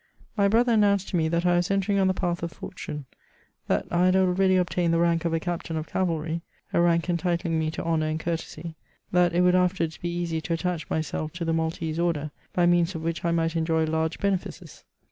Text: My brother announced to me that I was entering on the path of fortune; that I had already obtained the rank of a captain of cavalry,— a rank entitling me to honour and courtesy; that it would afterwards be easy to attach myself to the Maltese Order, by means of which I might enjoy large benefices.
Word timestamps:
My 0.35 0.47
brother 0.47 0.73
announced 0.73 1.09
to 1.09 1.15
me 1.15 1.27
that 1.27 1.45
I 1.45 1.57
was 1.57 1.69
entering 1.69 1.99
on 1.99 2.07
the 2.07 2.13
path 2.15 2.41
of 2.41 2.51
fortune; 2.51 3.05
that 3.67 3.85
I 3.91 4.05
had 4.05 4.15
already 4.15 4.55
obtained 4.57 4.95
the 4.95 4.99
rank 4.99 5.25
of 5.25 5.33
a 5.35 5.39
captain 5.39 5.77
of 5.77 5.85
cavalry,— 5.85 6.41
a 6.73 6.81
rank 6.81 7.07
entitling 7.07 7.59
me 7.59 7.69
to 7.69 7.83
honour 7.83 8.07
and 8.07 8.19
courtesy; 8.19 8.73
that 9.11 9.35
it 9.35 9.41
would 9.41 9.53
afterwards 9.53 9.97
be 9.97 10.09
easy 10.09 10.41
to 10.41 10.53
attach 10.53 10.89
myself 10.89 11.33
to 11.33 11.45
the 11.45 11.53
Maltese 11.53 11.99
Order, 11.99 12.31
by 12.51 12.65
means 12.65 12.95
of 12.95 13.03
which 13.03 13.23
I 13.23 13.29
might 13.29 13.55
enjoy 13.55 13.83
large 13.83 14.17
benefices. 14.17 14.85